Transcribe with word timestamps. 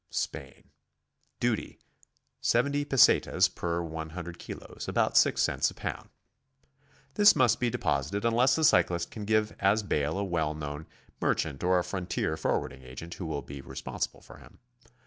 SPAIN. 0.09 0.71
Duty, 1.39 1.77
70 2.41 2.85
pesetas 2.85 3.47
per 3.53 3.83
100 3.83 4.39
kilos,— 4.39 4.87
about 4.87 5.15
six 5.15 5.43
cents 5.43 5.69
a 5.69 5.75
pound. 5.75 6.09
This 7.13 7.35
must 7.35 7.59
be 7.59 7.69
deposited 7.69 8.25
unless 8.25 8.55
the 8.55 8.63
cyclist 8.63 9.11
can 9.11 9.25
give 9.25 9.55
as 9.59 9.83
bail 9.83 10.17
a 10.17 10.23
well 10.23 10.55
known 10.55 10.87
merchant 11.21 11.63
or 11.63 11.77
a 11.77 11.83
frontier 11.83 12.35
forwarding 12.35 12.81
agent 12.81 13.13
who 13.13 13.27
will 13.27 13.43
be 13.43 13.61
responsible 13.61 14.21
for 14.21 14.37
him. 14.37 14.57